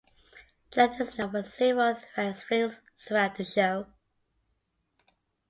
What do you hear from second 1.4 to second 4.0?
his several various flings throughout the show.